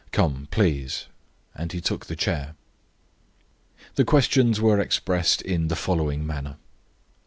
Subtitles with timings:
[0.11, 1.05] Come, please."
[1.53, 2.55] And he took the chair.
[3.93, 6.57] The questions were expressed in the following manner.